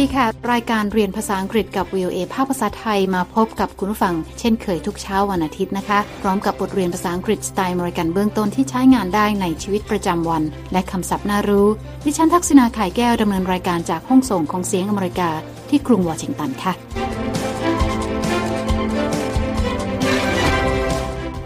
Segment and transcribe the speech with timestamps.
[0.00, 11.68] ดีค่ะ รายการเรียนภาษาอังกฤษกับ VOA ภาคภาษาไทยมาพบกับคุณผู้ฟัง เช่นเคยทุกเช้าวันอาทิตย์นะคะ พร้อมกับบทเรียนภาษาอังกฤษสไตล์มริกันเบื้องต้นที่ใช้งานได้ในชีวิตประจำวัน และคำศัพท์น่ารู้
[12.04, 15.30] ดิฉันทักษณาขายแก้วดำเนินรายการจากห้องส่งของเสียงอเมริกา
[15.68, 16.72] ที่กรุงวอชิงตันค่ะ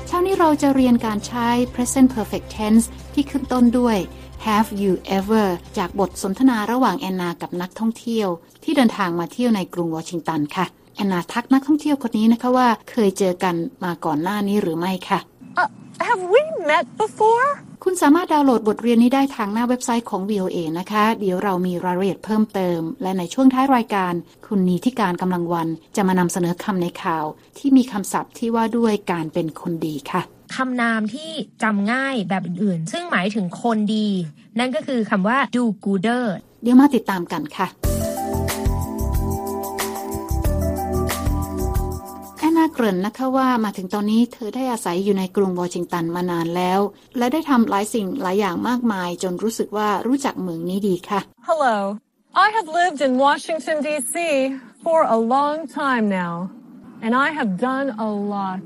[0.06, 3.98] เช้านี้เราจะเรียนการใช้ present perfect tense ที่ขึ้นต้นด้วย
[4.48, 5.46] Have you ever
[5.78, 8.28] จากบทสนทนาระหว่างแอนนากับนักท่องเที่ยว
[8.64, 15.20] ที่เดินทางมาเที่ยวในกรุงวอชิงตันค่ะ แอนนาทักนักท่องเที่ยวคนนี้นะคะว่า เคยเจอกันมาก่อนหน้านี้หรือไม่ค่ะ
[15.60, 15.68] Uh,
[16.08, 17.48] have we met before?
[17.84, 24.12] คุณสามารถดาวน์โหลดบทเรียนนี้ได้ทางหน้าเว็บไซต์ของ VOA นะคะ เดี๋ยวเรามีรายละเอียดเพิ่มเติม และในช่วงท้ายรายการ
[24.46, 27.24] คุณนีที่การกำลังวันจะมานำเสนอคำในข่าว
[27.58, 30.22] ที่มีคำศัพท์ที่ว่าด้วยการเป็นคนดีค่ะ
[30.56, 31.30] คำนามที่
[31.62, 34.08] จำง่ายแบบอื่นๆ ซึ่งหมายถึงคนดี
[34.58, 36.24] นั่นก็คือคำว่า do gooder
[36.62, 37.68] เดี๋ยวมาติดตามกันค่ะ
[42.38, 46.80] แอนนาเกริ่นนะคะว่ามาถึงตอนนี้เธอได้อาศัยอยู่ในกรุงวอชิงตันมานานแล้ว
[47.18, 51.76] และได้ทำหลายสิ่งหลายอย่างมากมาย จนรู้สึกว่ารู้จักเมืองนี้ดีค่ะ Hello.
[52.46, 54.14] I have lived in Washington, D.C.
[54.84, 56.34] for a long time now,
[57.04, 58.64] and I have done a lot.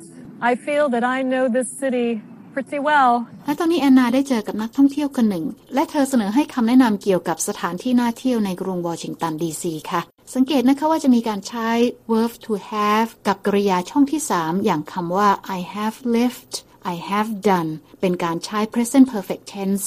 [0.49, 2.09] I feel that I know this city
[2.55, 3.11] pretty well.
[3.45, 10.01] และตอนนี้แอนนาได้เจอกับนักท่องเที่ยวคนหนึ่ง และเธอเสนอให้คำแนะนำเกี่ยวกับสถานที่น่าเที่ยวในกรุงวอชิงตันดีซีค่ะ
[10.33, 11.69] สังเกตนะคะว่าจะมีการใช้
[12.11, 16.53] verb to have กับกริยาช่องที่ 3 อย่างคำว่า I have lived
[16.93, 17.69] I have done
[18.01, 19.83] เป็นการใช้ present perfect tense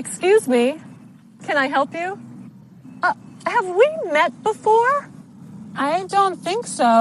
[0.00, 0.64] Excuse me.
[1.46, 2.08] Can I help you?
[3.06, 3.14] Uh,
[3.54, 4.94] have we met before?
[5.76, 6.92] I don't think so.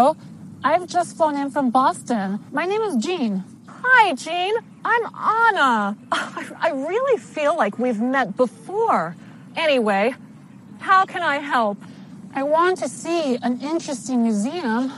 [0.64, 2.38] I've just flown in from Boston.
[2.52, 3.42] My name is Jean.
[3.66, 4.54] Hi, Jean.
[4.84, 5.96] I'm Anna.
[6.12, 9.16] I, really feel like we've met before.
[9.56, 10.14] Anyway,
[10.78, 11.78] how can I help?
[12.32, 14.92] I want to see an interesting museum,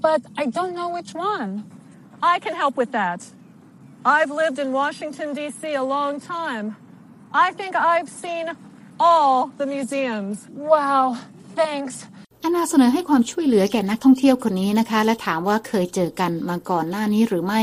[0.00, 1.70] but I don't know which one.
[2.20, 3.24] I can help with that.
[4.04, 5.74] I've lived in Washington, D.C.
[5.74, 6.76] a long time.
[7.32, 8.50] I think I've seen
[8.98, 10.48] all the museums.
[10.50, 11.18] Wow,
[11.54, 12.06] thanks.
[12.44, 17.62] แอนนาเสนอให้ความช่วยเหลือแก่นักท่องเที่ยวคนนี้นะคะ และถามว่าเคยเจอกันมาก่อนหน้านี้หรือไม่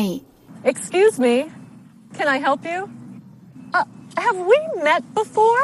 [0.72, 1.36] Excuse me.
[2.18, 2.80] Can I help you?
[3.78, 3.86] Uh,
[4.26, 5.64] have we met before?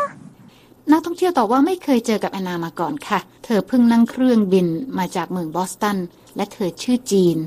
[0.91, 4.67] นักท่องเที่ยวตอบว่าไม่เคยเจอกับแอนนามาก่อนค่ะ เธอเพิ่งนั่งเครื่องบิน
[4.97, 5.97] มาจากเมืองบอสตัน
[6.35, 7.37] และเธอชื่อจีน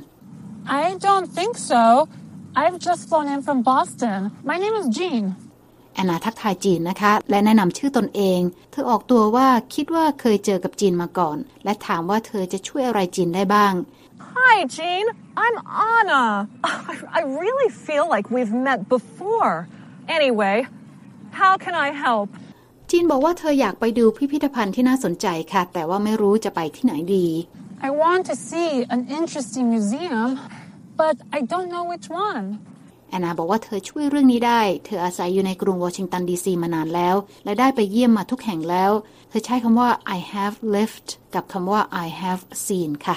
[0.83, 1.83] I don't think so.
[2.61, 4.19] I've just flown in from Boston.
[4.51, 5.25] My name is Jean.
[5.95, 8.41] แอนนาทักทายจีนนะคะ และแนะนำชื่อตนเอง
[8.73, 13.75] เธอออกตัวว่าคิดว่าเคยเจอกับจีนมาก่อน และถามว่าเธอจะช่วยอะไรจีนได้บ้าง
[14.37, 15.07] Hi, Jean.
[15.45, 15.57] I'm
[15.97, 16.25] Anna.
[16.65, 19.55] I, I really feel like we've met before.
[20.17, 20.57] Anyway,
[21.41, 22.29] how can I help?
[22.91, 27.27] จีนบอกว่าเธออยากไปดูพิพิธภัณฑ์ที่น่าสนใจค่ะ แต่ว่าไม่รู้จะไปที่ไหนดี
[27.89, 30.29] I want to see an interesting museum,
[31.03, 32.47] but I don't know which one.
[33.11, 38.93] แอนนาบอกว่าเธอช่วยเรื่องนี้ได้ เธออาศัยอยู่ในกรุงวอชิงตันดีซีมานานแล้ว และได้ไปเยี่ยมมาทุกแห่งแล้ว
[39.29, 43.17] เธอใช้คำว่า I have lived กับคำว่า I have seen ค่ะ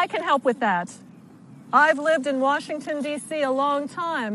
[0.00, 0.88] I can help with that.
[1.84, 3.28] I've lived in Washington, D.C.
[3.52, 4.34] a long time.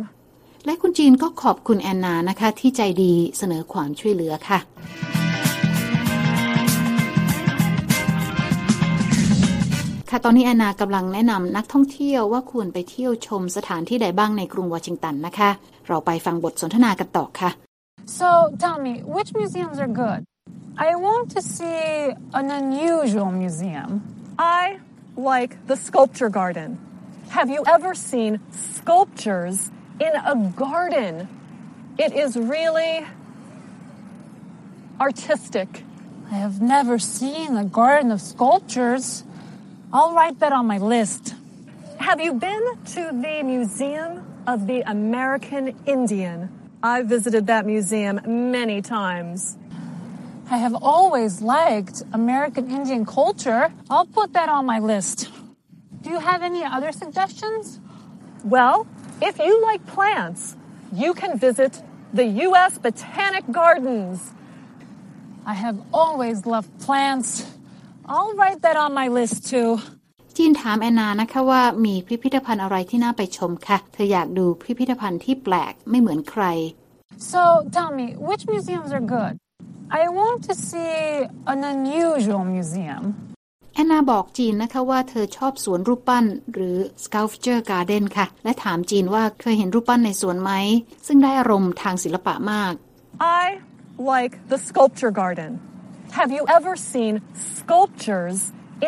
[0.65, 4.59] และคุณจีนก็ขอบคุณแอนนานะคะที่ใจดีเสนอความช่วยเหลือค่ะ
[10.11, 15.49] ค่ะตอนนี้แอนนากำลังแนะนำนักท่องเที่ยวว่าควรไปเที่ยวชมสถานที่ใดบ้างในกรุงวอชิงตันนะคะ
[15.87, 17.49] เราไปฟังบทสนทนากันต่อค่ะ
[18.19, 18.29] So
[18.63, 20.19] tell me, which museums are good?
[20.87, 21.83] I want to see
[22.39, 23.89] an unusual museum.
[24.61, 24.63] I
[25.33, 26.69] like the sculpture garden.
[27.37, 28.31] Have you ever seen
[28.75, 29.57] sculptures
[30.05, 30.35] in a
[30.67, 31.13] garden?
[32.05, 32.93] It is really
[35.07, 35.69] artistic.
[36.33, 39.05] I have never seen a garden of sculptures.
[39.91, 41.33] I'll write that on my list.
[41.97, 42.63] Have you been
[42.93, 46.49] to the Museum of the American Indian?
[46.83, 49.57] I visited that museum many times.
[50.51, 53.73] I have always liked American Indian culture.
[53.89, 55.31] I'll put that on my list.
[56.01, 57.79] Do you have any other suggestions?
[58.43, 58.85] Well,
[59.23, 60.55] if you like plants,
[60.93, 61.81] you can visit
[62.13, 62.77] the U.S.
[62.77, 64.33] Botanic Gardens.
[65.47, 67.58] I have always loved plants.
[68.12, 69.70] I'll write that on my list too.
[70.36, 76.44] จีนถามแอนนานะคะว่ามีพิพิธภัณฑ์อะไรที่น่าไปชมค่ะ เธออยากดูพิพิธภัณฑ์ที่แปลกไม่เหมือนใคร
[77.32, 77.42] So
[77.76, 79.34] tell me, which museums are good?
[80.00, 80.94] I want to see
[81.52, 83.02] an unusual museum.
[83.74, 90.52] แอนนาบอกจีนนะคะว่าเธอชอบสวนรูปปั้นหรือ sculpture garden ค่ะ และถามจีนว่าเคยเห็นรูปปั้นในสวนไหม
[91.06, 92.72] ซึ่งได้อารมณ์ทางศิลปะมาก
[93.42, 93.44] I
[94.14, 95.50] like the sculpture garden.
[96.18, 97.14] Have you ever seen
[97.56, 98.38] sculptures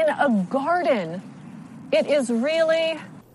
[0.01, 0.29] in a
[0.59, 1.07] garden?
[1.99, 2.87] It is really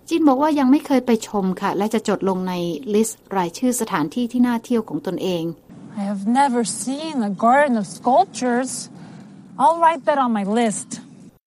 [0.09, 2.53] จินบอกว่ายังไม่เคยไปชมค่ะ และจะจดลงใน
[2.93, 5.43] ลิสต์รายชื่อสถานที่ที่น่าเที่ยวของตนเอง
[6.01, 8.71] I have never seen a garden of sculptures.
[9.61, 10.89] I'll write that on my list.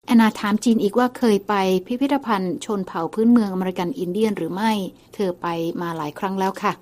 [0.06, 1.54] แอนนาถามจีนอีกว่าเคยไป
[1.87, 4.72] พิพิธภัณฑ์ชนเผ่าพื้นเมืองอเมริกันอินเดียนหรือไม่
[5.14, 5.46] เธอไป
[5.81, 6.72] มาหลายครั้งแล้วค่ะ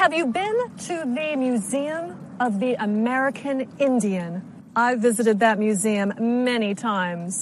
[0.00, 0.56] Have you been
[0.88, 2.04] to the Museum
[2.46, 3.56] of the American
[3.88, 4.32] Indian?
[4.75, 6.13] I visited that museum
[6.49, 7.33] many times.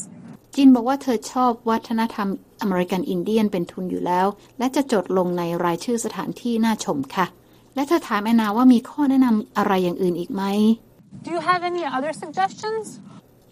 [0.56, 2.28] จินบอกว่าเธอชอบวัฒนธรรม
[2.62, 4.28] อเมริกันอินเดียนเป็นทุนอยู่แล้ว
[4.58, 7.26] และจะจดลงในรายชื่อสถานที่น่าชมค่ะ
[7.76, 10.44] และเธอถามแอนนาว่ามีข้อแนะนำอะไรอย่างอื่นอีกไหม
[11.26, 12.86] Do you have any other suggestions?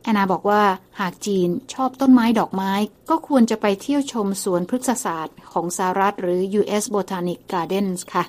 [0.04, 0.62] แอนนาบอกว่า
[1.00, 2.72] หากจีนชอบต้นไม้ดอกไม้
[3.10, 6.84] ก็ควรจะไปเที่ยวชมสวนพฤกษศาสตร์ของสหรัฐหรือ U.S.
[6.96, 8.24] Botanic Gardens ค่ะ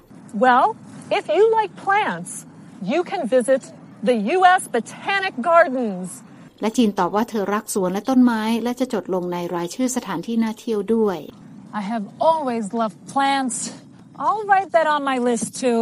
[0.45, 0.67] Well,
[1.19, 2.31] if you like plants,
[2.93, 3.63] you can visit
[4.10, 4.62] the U.S.
[4.76, 6.10] Botanic Gardens.
[6.62, 11.20] และจีนตอบว่าเธอรักสวนและต้นไม้ และจะจดลงในรายชื่อสถานที่น่าเที่ยวด้วย
[11.82, 13.56] I have always loved plants.
[14.24, 15.80] I'll write that on my list too.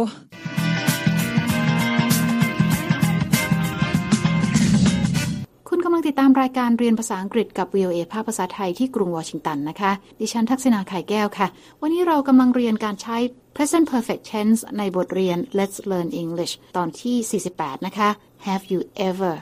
[5.97, 11.47] ลังติดตามรายการเรียนภาษาอังกฤษกับ VOA ภาคภาษาไทยที่กรุงวอชิงตันนะคะ ดิฉันทักษณาไข่แก้วค่ะ
[11.81, 13.17] วันนี้เรากำลังเรียนการใช้
[13.55, 18.09] present perfect tense ในบทเรียน Let's Learn English ตอนที่ 48 นะคะ
[18.47, 18.79] Have you
[19.09, 19.33] ever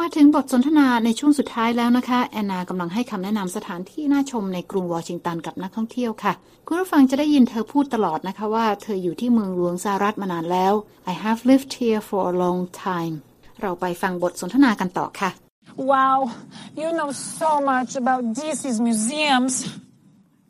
[0.00, 6.32] มาถึงบทสนทนาในช่วงสุดท้ายแล้วนะคะ แอนนากำลังให้คำแนะนำสถานที่น่าชมในกรุงวอชิงตันกับนักท่องเที่ยวค่ะ
[6.66, 10.74] คุณผู้ฟังจะได้ยินเธอพูดตลอดนะคะว่าเธออยู่ที่เมืองหลวงสหรัฐมานานแล้ว
[11.12, 13.14] I have lived here for a long time
[13.60, 16.34] เราไปฟังบทสนทนากันต่อค่ะ Wow,
[16.76, 19.78] you know so much about DC's museums.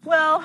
[0.05, 0.45] Well,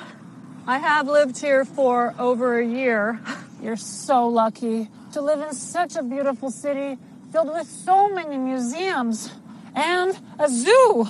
[0.67, 3.19] I have lived here for over a year.
[3.61, 6.97] You're so lucky to live in such a beautiful city
[7.31, 9.31] filled with so many museums
[9.75, 11.07] and a zoo.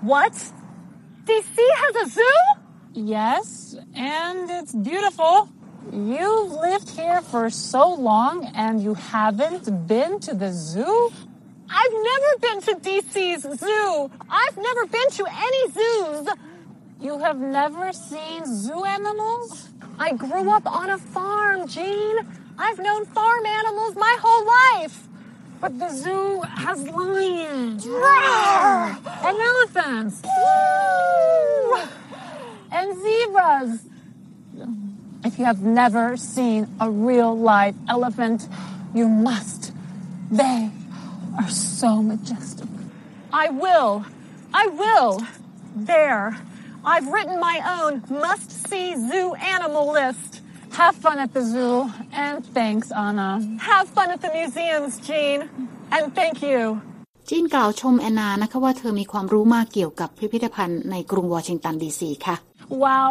[0.00, 0.32] What?
[1.24, 2.40] DC has a zoo?
[2.94, 5.48] Yes, and it's beautiful.
[5.92, 11.12] You've lived here for so long and you haven't been to the zoo?
[11.72, 14.10] I've never been to DC's zoo.
[14.28, 16.28] I've never been to any zoos.
[17.00, 19.68] You have never seen zoo animals?
[19.98, 22.18] I grew up on a farm, Jean.
[22.58, 24.46] I've known farm animals my whole
[24.80, 25.06] life.
[25.60, 30.22] But the zoo has lions and elephants
[32.72, 33.84] and zebras.
[35.24, 38.48] If you have never seen a real live elephant,
[38.94, 39.72] you must.
[40.30, 40.70] They
[41.39, 42.69] are so majestic.
[43.33, 44.05] I will.
[44.53, 45.11] I will.
[45.75, 46.37] There.
[46.93, 47.91] I've written my own
[48.25, 50.41] must see zoo animal list.
[50.81, 53.29] Have fun at the zoo, and thanks, Anna.
[53.59, 55.39] Have fun at the museums, Jean.
[55.95, 56.61] And thank you.
[57.29, 62.35] จีนกล่าวชมแอนนานะคะว่าเธอมีความรู้มากเกี่ยวกับพิพิธภัณฑ์ในกรุงวอชิงตันดีซีค่ะ
[62.85, 63.09] Wow,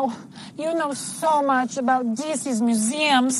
[0.62, 0.90] you know
[1.22, 3.34] so much about DC's museums.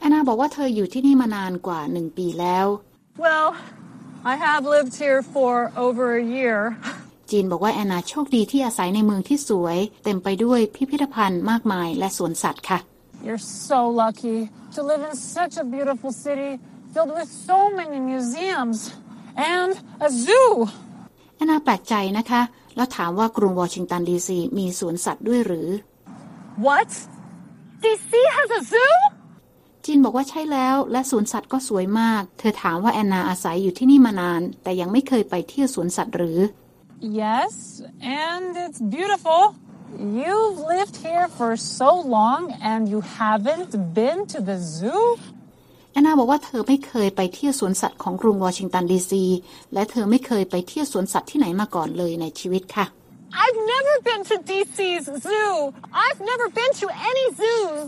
[0.00, 2.66] แอนนาบอกว่าเธออยู่ที่นี่มานานกว่าหนึ่งปีแล้ว
[3.24, 3.48] Well,
[4.32, 5.54] I have lived here for
[5.84, 6.58] over a year.
[7.30, 12.78] จีนบอกว่าแอนนาโชคดีที่อาศัยในเมืองที่สวย เต็มไปด้วยพิพิธภัณฑ์มากมายและสวนสัตว์ค่ะ
[13.26, 14.38] You're so lucky
[14.74, 16.52] to live in such a beautiful city
[16.92, 18.78] filled with so many museums
[19.56, 19.72] and
[20.06, 20.48] a zoo.
[21.36, 22.42] แอนนาแปลกใจนะคะ
[22.76, 25.68] แล้วถามว่ากรุงวอชิงตันดีซีมีสวนสัตว์ด้วยหรือ
[26.66, 26.90] What?
[27.82, 28.94] DC has a zoo?
[29.85, 36.39] จีนบอกว่าใช่แล้ว และสวนสัตว์ก็สวยมาก เธอถามว่าแอนนาอาศัยอยู่ที่นี่มานาน แต่ยังไม่เคยไปเที่ยวสวนสัตว์หรือ
[37.23, 37.53] Yes,
[38.25, 39.41] and it's beautiful.
[40.19, 45.03] You've lived here for so long and you haven't been to the zoo?
[45.91, 49.23] แอนนาบอกว่าเธอไม่เคยไปเที่ยวสวนสัตว์ของกรุงวอชิงตันดีซี
[49.73, 52.85] และเธอไม่เคยไปเที่ยวสวนสัตว์ที่ไหนมาก่อนเลยในชีวิตค่ะ
[53.43, 55.53] I've never been to DC's zoo.
[56.05, 57.87] I've never been to any zoos.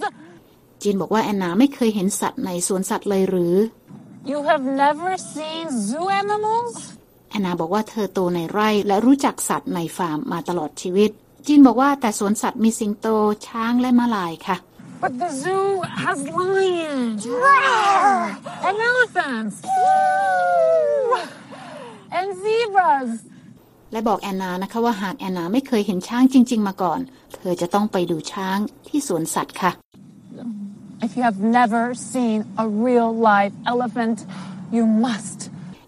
[0.84, 3.56] จีนบอกว่าแอนนาไม่เคยเห็นสัตว์ในสวนสัตว์เลยหรือ
[4.32, 6.76] You have never seen zoo animals?
[7.30, 11.10] แอนนาบอกว่าเธอโตในไร่และรู้จักสัตว์ในฟาร์มมาตลอดชีวิต
[11.48, 13.08] จีนบอกว่าแต่สวนสัตว์มีสิงโต
[13.48, 14.58] ช้างและม้าลายค่ะ
[15.04, 15.68] But the zoo
[16.04, 17.22] has lions
[18.68, 19.56] and elephants
[22.18, 23.10] and zebras.
[23.92, 27.00] และบอกแอนนานะคะว่าหากแอนนาไม่เคยเห็นช้างจริง ๆ มาก่อน
[27.36, 29.72] เธอจะต้องไปดูช้างที่สวนสัตว์ค่ะ
[31.07, 34.19] If you have never seen a real live elephant,
[34.77, 35.39] you must.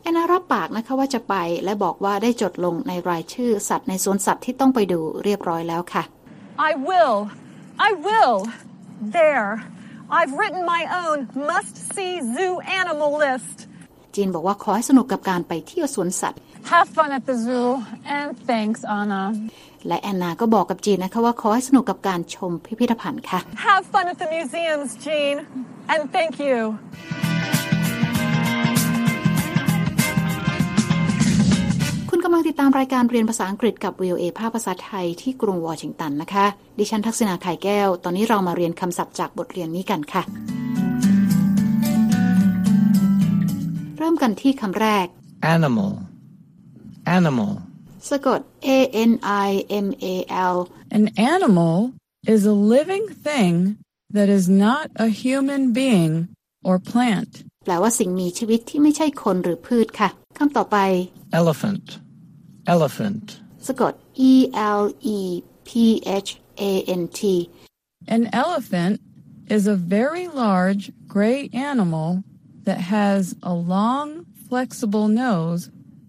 [0.03, 6.03] แอนนารับปากนะคะว่าจะไปและบอกว่าได้จดลงในรายชื่อสัตว์ในสวนสัตว์ที่ต้องไปดูเรียบร้อยแล้วค่ะ
[6.69, 7.17] I will.
[7.89, 8.37] I will.
[9.19, 9.51] There.
[10.19, 11.19] I've written my own
[11.51, 13.57] must see zoo animal list.
[14.15, 16.41] จีนบอกว่าขอให้สนุกกับการไปเที่ยวสวนสัตว์
[16.73, 17.69] Have fun at the zoo,
[18.17, 19.23] and thanks, Anna.
[19.88, 25.36] และแอนนาก็บอกกับจีนนะคะว่าขอให้สนุกกับการชมพิพิธภัณฑ์ค่ะ Have fun at the museums, Jean.
[25.94, 26.58] And thank you.
[32.10, 36.46] คุณกำลังติดตามรายการเรียนภาษาอังกฤษกับ VOA ภาคภาษาไทยที่กรุงวอชิงตันนะคะ
[36.80, 40.24] ดิฉันทักษณาไข่แก้ว ตอนนี้เรามาเรียนคำศัพท์จากบทเรียนนี้กันค่ะ
[43.98, 45.08] เริ่มกันที่คำแรก
[45.54, 45.92] animal,
[47.18, 47.52] animal,
[48.11, 48.41] สะกด
[48.77, 48.79] A
[49.11, 49.13] N
[49.47, 49.51] I
[49.87, 50.17] M A
[50.55, 50.57] L
[50.99, 51.77] An animal
[52.35, 53.55] is a living thing
[54.17, 56.13] that is not a human being
[56.69, 57.31] or plant.
[57.65, 60.77] แปลว่าสิ่งมีชีวิตที่ไม่ใช่คนหรือพืชค่ะคำต่อไป
[61.41, 61.87] elephant,
[62.75, 63.25] elephant,
[63.67, 63.93] สะกด
[64.31, 64.33] E
[64.81, 64.83] L
[65.17, 65.19] E
[65.69, 65.71] P
[66.27, 66.31] H
[66.71, 67.21] A N T
[68.17, 68.95] An elephant
[69.57, 71.41] is a very large gray
[71.71, 72.09] animal
[72.67, 74.09] that has a long,
[74.49, 75.63] flexible nose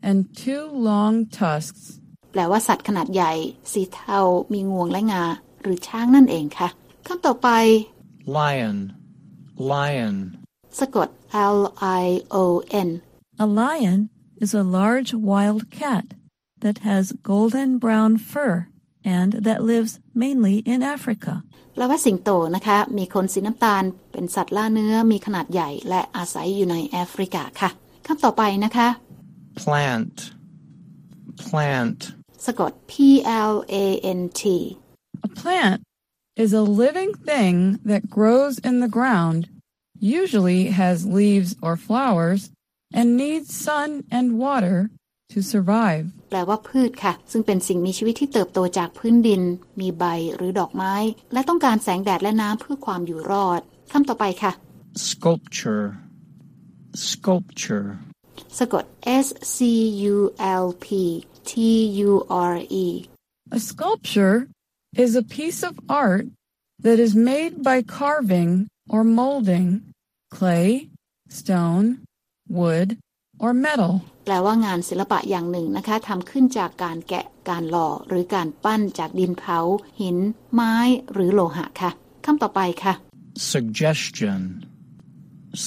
[0.10, 1.84] and two long tusks.
[2.32, 3.34] แปลว่าสัตว์ขนาดใหญ่
[3.72, 4.20] สีเทา
[4.54, 5.24] มีงวงและงา
[5.62, 6.70] หรือช้างนั่นเองค่ะ
[7.08, 7.50] คำต่อไป
[8.38, 8.78] lion,
[9.74, 10.16] lion,
[10.80, 11.08] สะกด
[11.56, 11.60] L
[12.04, 12.46] I O
[12.88, 12.90] N
[13.46, 14.00] A lion
[14.44, 16.06] is a large wild cat
[16.64, 18.54] that has golden brown fur
[19.18, 21.34] and that lives mainly in Africa.
[21.74, 27.70] แปลว่าสิงโตนะคะ มีขนสีน้ำตาล เป็นสัตว์ล่าเนื้อ มีขนาดใหญ่ และอาศัยอยู่ในแอฟริกาค่ะ
[28.08, 28.88] คำต่อไปนะคะ
[29.62, 30.16] plant,
[31.46, 32.00] plant,
[32.46, 32.94] สะกด P
[33.52, 33.86] L A
[34.20, 34.42] N T
[35.28, 35.80] A plant
[36.44, 37.56] is a living thing
[37.92, 39.42] that grows in the ground,
[40.20, 42.42] usually has leaves or flowers,
[43.00, 44.78] and needs sun and water
[45.34, 46.06] to survive.
[46.30, 49.42] แปลว่าพืชค่ะ ซึ่งเป็นสิ่งมีชีวิตที่เติบโตจากพื้นดิน
[49.80, 50.04] มีใบ
[50.36, 50.94] หรือดอกไม้
[51.34, 54.52] และต้องการแสงแดดและน้ำเพื่อความอยู่รอดคำต่อไปค่ะ
[55.10, 55.88] sculpture,
[57.08, 57.88] sculpture,
[58.58, 58.84] สะกด
[59.26, 59.58] S C
[60.14, 60.16] U
[60.64, 60.88] L P
[61.50, 61.52] T
[62.10, 62.12] U
[62.54, 62.88] R E
[63.58, 64.38] A sculpture
[65.04, 66.26] is a piece of art
[66.86, 68.52] that is made by carving
[68.94, 69.68] or molding
[70.38, 70.90] clay,
[71.30, 71.88] stone,
[72.58, 72.90] wood,
[73.44, 73.94] or metal.
[74.26, 79.60] แปลว่างานศิลปะอย่างหนึ่งนะคะทำขึ้นจากการแกะ การหล่อ หรือการปั้นจากดินเผา
[80.02, 80.18] หิน
[80.54, 80.76] ไม้
[81.14, 81.92] หรือโลหะค่ะ
[82.26, 82.94] คำต่อไปค่ะ
[83.54, 84.42] suggestion,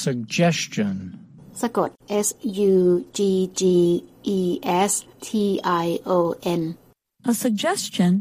[0.04, 0.96] suggestion,
[1.62, 1.90] สะกด
[2.26, 2.28] S
[2.72, 2.74] U
[3.16, 3.20] G
[3.60, 3.62] G
[4.38, 4.40] E
[4.90, 4.92] S
[5.26, 5.28] T
[5.84, 5.86] I
[6.16, 6.18] O
[6.60, 6.62] N
[7.30, 8.12] A suggestion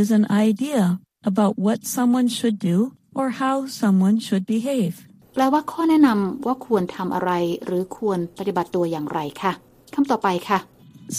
[0.00, 0.84] is an idea
[1.30, 2.78] about what someone should do
[3.18, 4.94] or how someone should behave.
[5.34, 7.30] แปลว่าข้อแนะนำว่าควรทำอะไร
[7.64, 9.52] หรือควรปฏิบัติตัวอย่างไรค่ะ
[9.94, 10.58] คำต่อไปค่ะ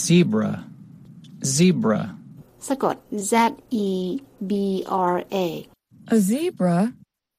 [0.04, 0.52] zebra,
[1.56, 2.02] zebra,
[2.68, 2.96] สะกด
[3.30, 3.32] Z
[3.86, 3.88] E
[4.50, 4.52] B
[5.12, 5.46] R A
[6.14, 6.78] A zebra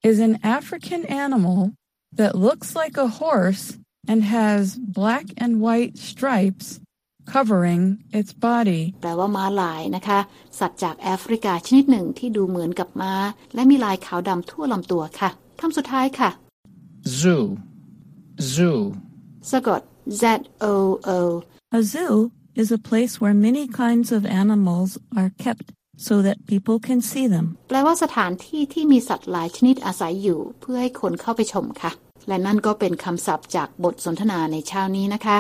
[0.10, 1.60] is an African animal
[2.20, 3.66] that looks like a horse
[4.12, 4.62] and has
[5.00, 6.68] black and white stripes
[7.34, 7.82] covering
[8.20, 8.84] its body.
[9.02, 10.20] แปลว่าม้าลายนะคะ
[10.60, 13.14] สัตว์จากแอฟริกาชนิดหนึ่งที่ดูเหมือนกับม้า
[13.56, 15.30] และมีลายขาวดำทั่วลำตัวค่ะ
[15.62, 16.30] คำสุดท้ายค่ะ
[17.22, 17.46] zoo,
[18.56, 18.80] zoo,
[19.52, 19.82] สะกด
[20.22, 20.24] Z
[20.74, 20.76] O
[21.18, 21.20] O
[21.78, 22.16] A zoo
[22.62, 25.66] is a place where many kinds of animals are kept
[26.08, 27.46] so that people can see them.
[27.70, 31.92] แปลว่าสถานที่ที่มีสัตว์หลายชนิดอาศัยอยู่ เพื่อให้คนเข้าไปชมค่ะ
[32.29, 35.39] และนั่นก็เป็นคำศัพท์จากบทสนทนาในเช้านี้นะคะ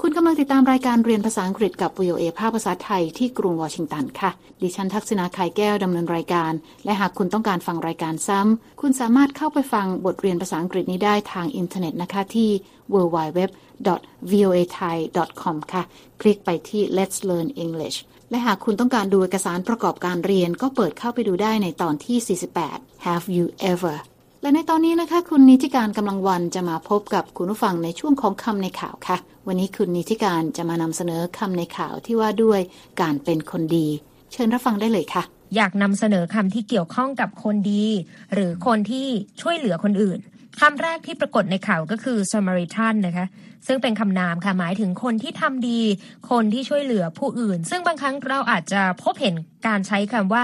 [0.00, 4.30] คุณกำลังติดตามรายการเรียนภาษาอังกฤษกับ VOA ภาคภาษาไทยที่กรุงวอชิงตันค่ะ
[4.62, 6.52] ดิฉันทักษณาไข่แก้วดำเนินรายการ
[6.84, 12.50] และหากคุณต้องการฟังรายการซ้ำ คุณสามารถเข้าไปฟังบทเรียนภาษาอังกฤษนี้ได้ทางอินเทอร์เน็ตนะคะที่
[12.92, 15.82] www.voathai.com ค่ะ
[16.20, 17.98] คลิกไปที่ Let's Learn English
[18.30, 23.96] และหากคุณต้องการดูเอกสารประกอบการเรียนก็เปิดเข้าไปดูได้ในตอนที่ 48 Have you ever
[24.42, 29.16] และในตอนนี้นะคะ คุณนิติการกำลังวันจะมาพบกับคุณผู้ฟังในช่วงของคำในข่าวค่ะ
[29.46, 32.60] วันนี้คุณนิติการจะมานำเสนอคำในข่าวที่ว่าด้วย
[33.00, 33.86] การเป็นคนดี
[34.32, 35.22] เชิญรับฟังได้เลยค่ะ
[35.56, 37.84] อยากนำเสนอคำที่เกี่ยวข้องกับคนดี
[38.34, 39.06] หรือคนที่
[39.40, 40.18] ช่วยเหลือคนอื่น
[40.60, 43.26] คำแรกที่ปรากฏในข่าวก็คือ Samaritan นะคะ
[43.66, 45.80] ซึ่งเป็นคำนามค่ะหมายถึงคนที่ทำดี
[46.30, 49.34] คนที่ช่วยเหลือผู้อื่น ซึ่งบางครั้งเราอาจจะพบเห็น
[49.66, 50.42] การใช้คำว่า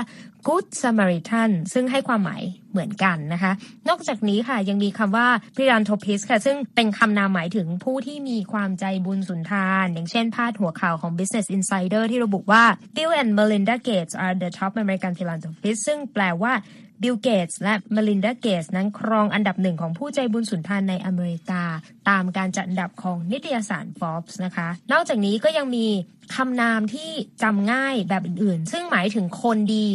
[0.48, 2.42] Good Samaritan ซึ่งให้ความหมาย
[2.72, 3.52] เหมือนกันนะคะ
[3.88, 6.38] นอกจากนี้ค่ะยังมีคำว่า p h i l a n t h r o p i s ค่ะ
[6.46, 12.64] ซึ่งเป็นคำนามหมายถึงผู้ที่มีความใจบุญสุนทาน อย่างเช่นพาดหัวข่าวของ Business Insider ที่ระบุว่า
[12.96, 16.52] Bill and Melinda Gates are the top American philanthropists ซึ่งแปลว่า
[17.02, 21.62] บิล เกตส์และมลินดา เกตส์นั้นครองอันดับหนึ่งของผู้ใจบุญสุนทานในอเมริกา
[22.08, 25.86] ตามการจัดอันดับของนิตยสาร Forbes นะคะ นอกจากนี้ก็ยังมี
[26.36, 27.10] คำนามที่
[27.42, 29.88] จำง่ายแบบอื่นๆ ซึ่งหมายถึงคนดี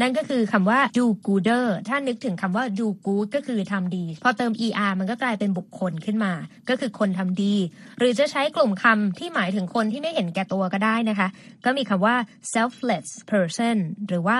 [0.00, 6.32] นั่นก็คือคำว่า do gooder ถ้านึกถึงคำว่า do good ก็คือทำดี พอเติม er มันก็กลายเป็นบุคคลขึ้นมา
[6.68, 7.54] ก็คือคนทำดี
[7.98, 11.28] หรือจะใช้กลุ่มคำที่หมายถึงคนที่ไม่เห็นแก่ตัวก็ได้นะคะ
[11.64, 12.16] ก็มีคำว่า
[12.54, 13.76] selfless person
[14.08, 14.36] หรือว่า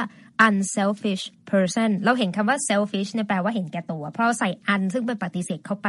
[0.47, 5.89] unselfish person เราเห็นคำว่า selfish เนี่ยแปลว่าเห็นแก่ตัว เพราะใส่ un ซึ่งเป็นปฏิเสธเข้าไป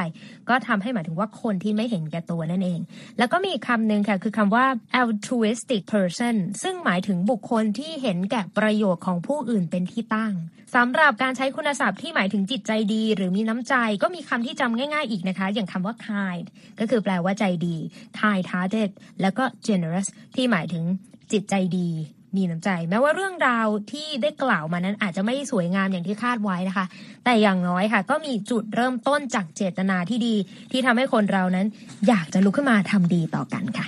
[0.49, 2.79] ก็ทำให้หมายถึงว่าคนที่ไม่เห็นแก่ตัวนั่นเอง
[3.17, 4.65] แล้วก็มีคำหนึ่งค่ะคือคำว่า
[4.99, 10.33] altruistic person ซึ่งหมายถึงบุคคลที่เห็นแก่ประโยชน์ของผู้อื่นเป็นที่ตั้ง
[10.75, 13.73] สำหรับการใช้คุณศัพท์ที่หมายถึงจิตใจดี หรือมีน้ำใจ
[14.03, 16.45] ก็มีคำที่จำง่าย ๆ อีกนะคะ อย่างคำว่า kind
[16.79, 17.75] ก็คือแปลว่าใจดี
[18.19, 20.83] kind hearted แล้วก็ generous ที่หมายถึง
[21.31, 21.89] จิตใจดี
[22.37, 26.85] มีน้ำใจ แม้ว่าเรื่องราวที่ได้กล่าวมานั้นอาจจะไม่สวยงามอย่างที่คาดไว้นะคะ
[27.25, 30.35] แต่อย่างน้อยค่ะ ก็มีจุดเริ่มต้นจากเจตนาที่ดี
[30.71, 31.67] ที่ทำให้คนเรานั้น
[32.07, 33.85] อยากจะลุกขึ้นมาทำดีต่อกันค่ะ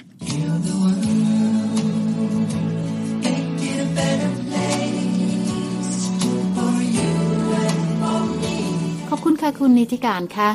[9.10, 10.50] ขอบคุณค่ะคุณนิติการค่ะ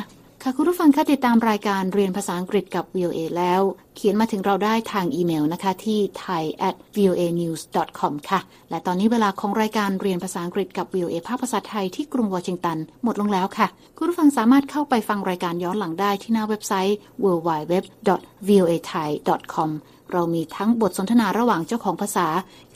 [0.45, 3.61] ค่ะคุณผู้ฟังคะติดตามรายการเรียนภาษาอังกฤษกับ VOA แล้ว
[3.95, 7.61] เขียนมาถึงเราได้ทางอีเมลนะคะ ที่ thai at voa news
[7.99, 19.69] com ค่ะ และตอนนี้เวลาของรายการเรียนภาษาอังกฤษกับ VOA ภาคภาษาไทยที่กรุงวอชิงตัน หมดลงแล้วค่ะ คุณผู้ฟังสามารถเข้าไปฟังรายการย้อนหลังได้ที่หน้าเว็บไซต์ www.voathai.com
[20.11, 22.27] เรามีทั้งบทสนทนาระหว่างเจ้าของภาษา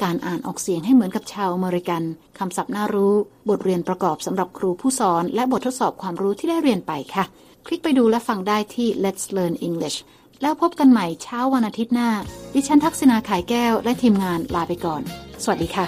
[0.03, 2.03] การอ่านออกเสียงให้เหมือนกับชาวอเมริกัน
[2.39, 3.13] คำศัพท์น่ารู้
[3.49, 7.25] บทเรียนประกอบสำหรับครูผู้สอน และบททดสอบความรู้ที่ได้เรียนไปค่ะ
[7.69, 9.97] คลิกไปดูและฟังได้ที่ Let's Learn English
[10.41, 12.09] แล้วพบกันใหม่เช้าวันอาทิตย์หน้า
[12.53, 15.01] ดิฉันทักษณาขายแก้วและทีมงานลาไปก่อน
[15.43, 15.85] สวัสดีค่ะ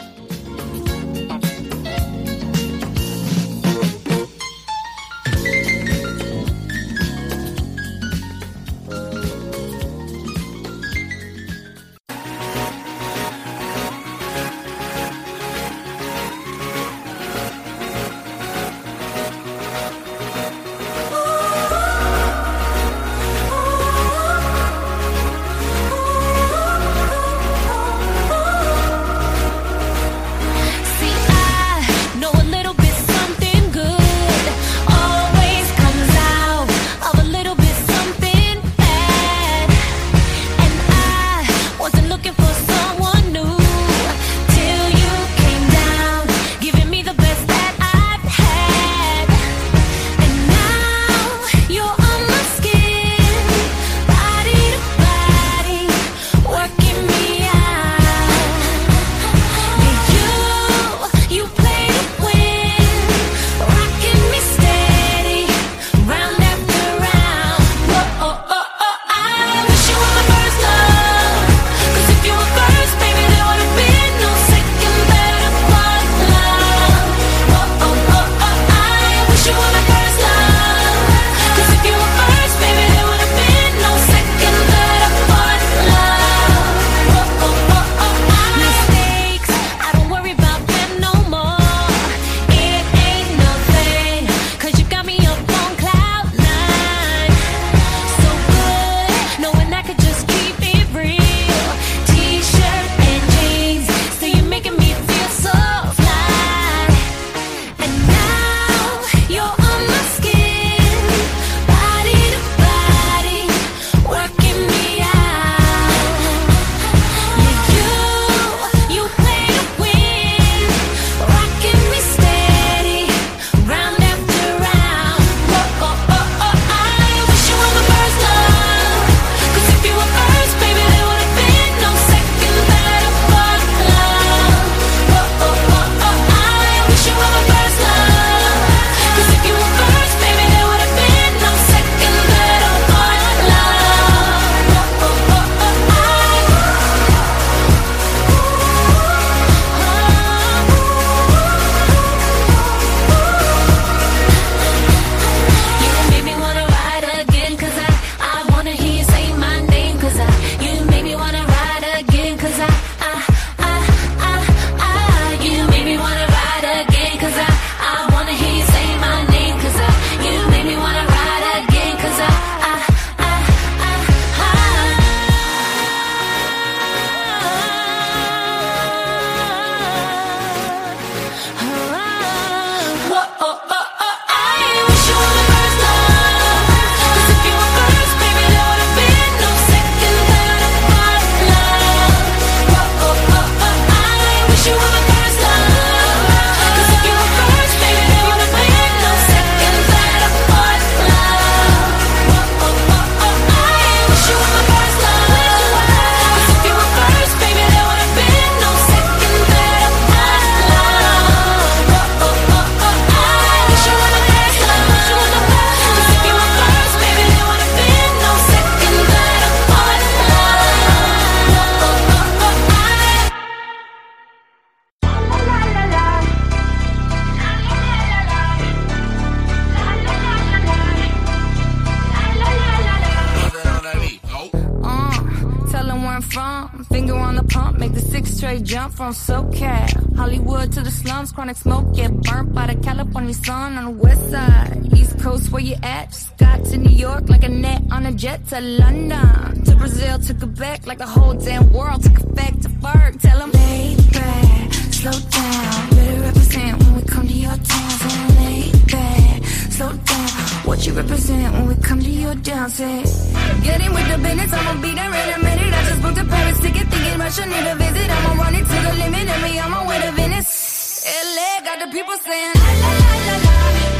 [238.50, 240.16] straight jump from SoCal.
[240.16, 244.30] Hollywood to the slums, chronic smoke, get burnt by the California sun on the west
[244.32, 244.90] side.
[244.98, 246.10] East Coast, where you at?
[246.10, 249.64] Just got to New York like a net on a jet to London.
[249.66, 253.22] To Brazil, to Quebec, like the whole damn world took effect to Ferg.
[253.22, 255.90] Tell them, lay back, slow down.
[255.92, 258.36] Better represent when we come to your town.
[258.40, 260.29] Lay back, slow down.
[260.70, 262.78] What you represent when we come to your dance?
[262.78, 265.74] Getting with the business, I'ma be there in a minute.
[265.74, 268.08] I just booked a Paris ticket, thinking Russia need a visit.
[268.08, 271.04] I'ma run it to the limit, and me, I'ma win a Venice.
[271.36, 273.36] LA got the people saying, la la la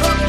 [0.06, 0.29] la la.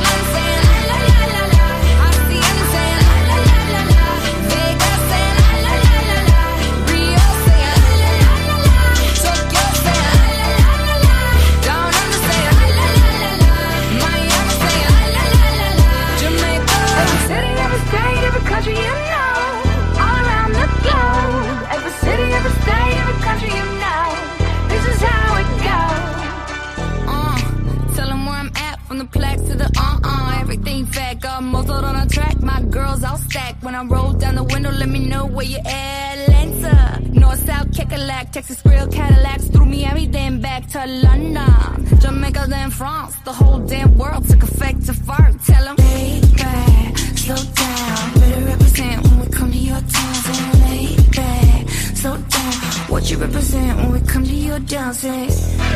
[42.80, 45.34] France, the whole damn world took effect to fart.
[45.44, 48.14] Tell them, lay back, slow down.
[48.14, 50.60] Better represent when we come to your town.
[50.64, 51.68] Lay back,
[52.00, 52.52] slow down.
[52.88, 55.28] What you represent when we come to your dancing.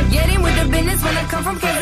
[0.09, 1.74] Get in with the business when I come from K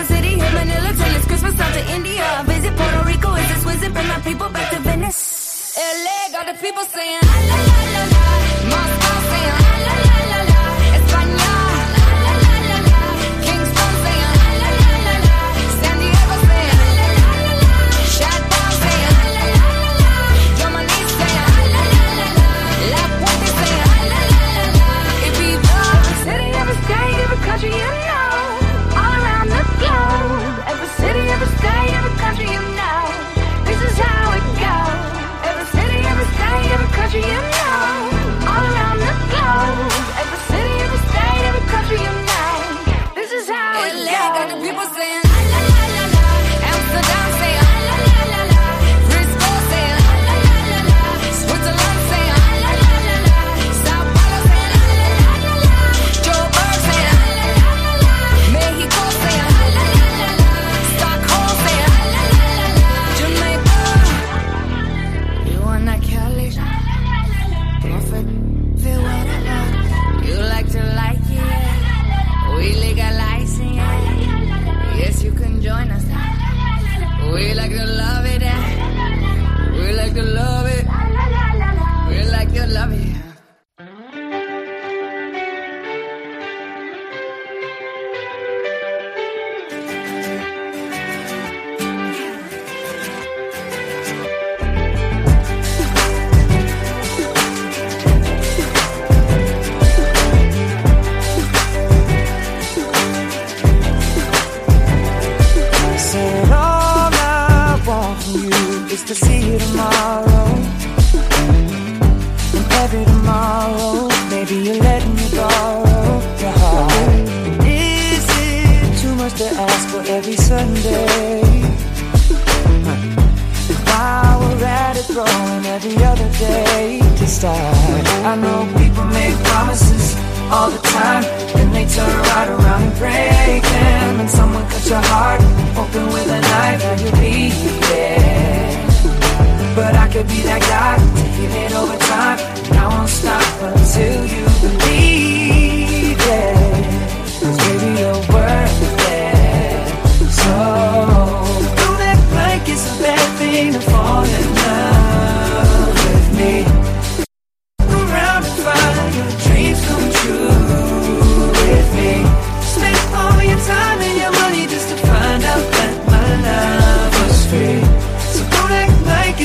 [130.54, 131.24] all the time.
[131.56, 134.20] Then they turn right around and break them.
[134.22, 135.42] And someone cuts your heart
[135.82, 137.50] open with a knife Now you'll be
[137.90, 142.38] dead But I could be that guy Taking it over time.
[142.82, 145.43] I won't stop until you believe.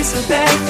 [0.09, 0.68] so bad.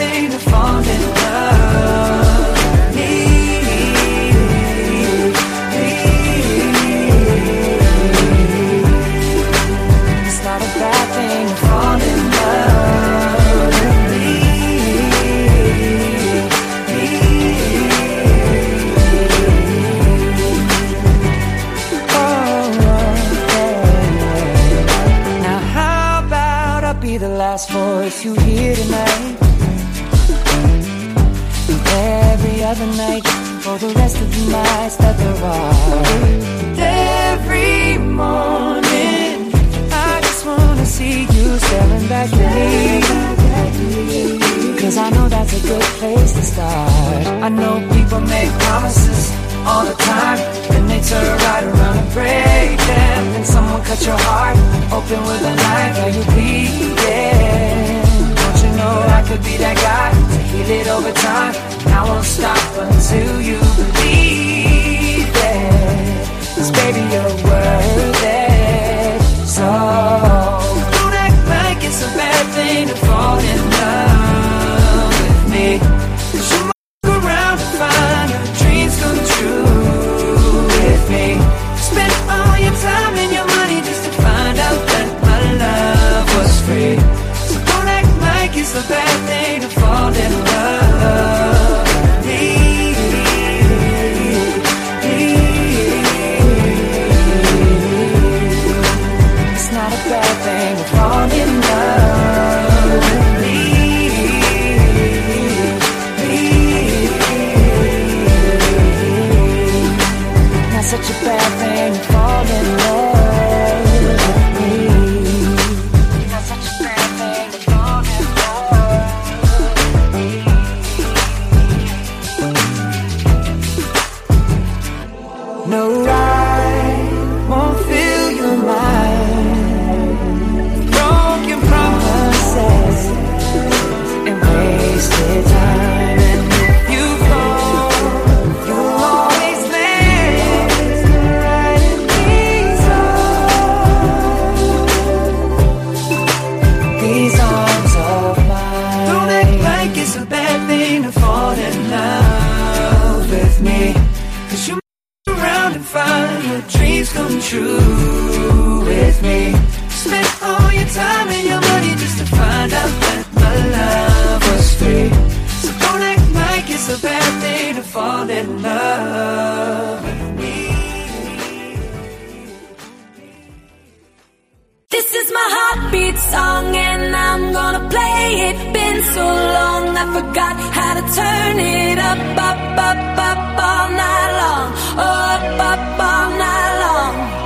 [179.18, 179.26] so
[179.56, 183.00] long I forgot how to turn it up, up, up,
[183.30, 184.68] up all night long.
[185.04, 187.37] Oh, up, up all night long.